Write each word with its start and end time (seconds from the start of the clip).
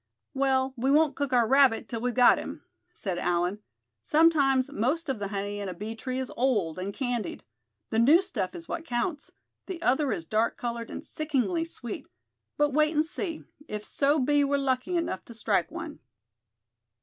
"Well, 0.33 0.73
we 0.75 0.89
won't 0.89 1.15
cook 1.15 1.31
our 1.31 1.47
rabbit 1.47 1.87
till 1.87 2.01
we've 2.01 2.15
got 2.15 2.39
him," 2.39 2.63
said 2.91 3.19
Allan. 3.19 3.59
"Sometimes 4.01 4.71
most 4.71 5.09
of 5.09 5.19
the 5.19 5.27
honey 5.27 5.59
in 5.59 5.69
a 5.69 5.75
bee 5.75 5.93
tree 5.95 6.17
is 6.17 6.31
old, 6.35 6.79
and 6.79 6.91
candied. 6.91 7.43
The 7.91 7.99
new 7.99 8.19
stuff 8.23 8.55
is 8.55 8.67
what 8.67 8.83
counts. 8.83 9.29
The 9.67 9.79
other 9.83 10.11
is 10.11 10.25
dark 10.25 10.57
colored 10.57 10.89
and 10.89 11.05
sickening 11.05 11.65
sweet. 11.65 12.07
But 12.57 12.73
wait 12.73 12.95
and 12.95 13.05
see, 13.05 13.43
if 13.67 13.85
so 13.85 14.17
be 14.17 14.43
we're 14.43 14.57
lucky 14.57 14.97
enough 14.97 15.23
to 15.25 15.35
strike 15.35 15.69
one." 15.69 15.99